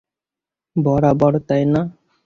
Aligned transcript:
বরা-বর, 0.75 1.33
তাই 1.47 1.63
না? 1.73 1.81